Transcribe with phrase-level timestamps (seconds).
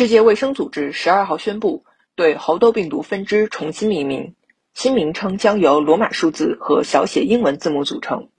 [0.00, 4.34] 世界卫生组织十二号宣布，对猴痘病毒分支重新命名，
[4.72, 8.30] 新名称将由罗马数字和小写英文字母组成。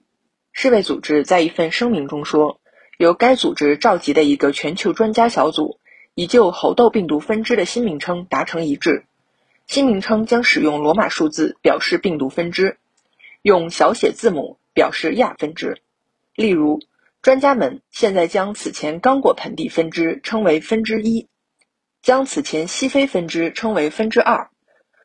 [0.54, 2.60] 世卫组织在一份声明中说，
[2.98, 5.78] 由该组织召集的一个全球专家小组
[6.16, 9.06] 已就猴痘病毒分支的新名称达成一致，
[9.68, 12.80] 新名称将使用罗马数字表示病毒分支，
[13.44, 15.78] 用小写字母表示亚分支。
[16.34, 16.80] 例如，
[17.22, 21.28] 专家们现在将此前刚果盆地分支称为分支一。
[22.02, 24.50] 将此前西非分支称为分支二，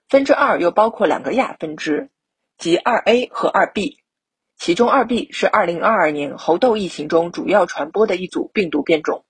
[0.08, 2.08] 分支二又包括两个亚分支，
[2.56, 3.98] 即二 A 和二 B，
[4.56, 9.26] 其中二 B 是二零二二年猴痘疫情中主要传播的一组病毒变种。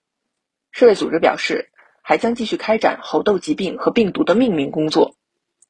[0.71, 1.71] 世卫组织表示，
[2.03, 5.17] 还将继续开展猴痘疾病和病毒的命名工作，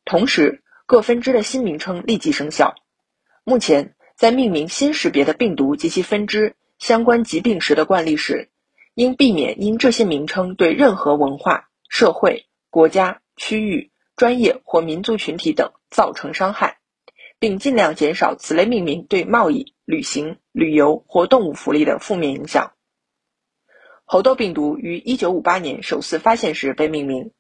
[0.05, 2.75] 同时各分支的新名称立即生效。
[3.43, 8.51] 目前，在命名新识别的病毒及其分支相关疾病时的惯例是，
[8.93, 11.71] 应避免因这些名称对任何文化。
[11.89, 16.79] 社会、国家、区域、专业或民族群体等造成伤害，
[17.39, 22.73] 并尽量减少此类命名对贸易、旅行、旅游或动物福利的负面影响。
[24.05, 27.33] 猴痘病毒于1958年首次发现时被命名，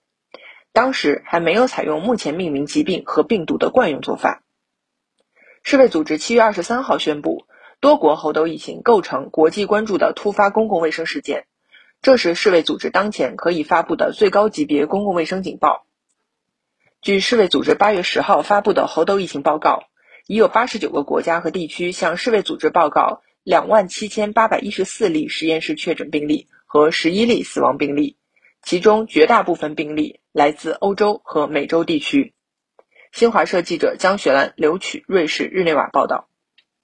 [0.72, 4.42] 当时还没有采用目前命名疾病和病毒的惯用做法。
[5.62, 7.47] 世卫组织7月23号宣布，
[7.81, 11.47] 多国猴痘疫情构成国际关注的突发公共卫生事件。
[12.02, 15.86] 这是世卫组织当前可以发布的最高级别公共卫生警报。
[17.03, 19.84] 据世卫组织八月十号发布的猴痘疫情报告，
[20.27, 28.16] 已有八十九个国家和地区向世卫组织报告两万七千八百一十四例实验室确诊病例和十一例死亡病例，
[28.62, 32.34] 其中绝大部分病例来自欧洲和美洲地区。
[33.12, 36.28] 新华社记者江雪兰、刘曲，瑞士日内瓦报道。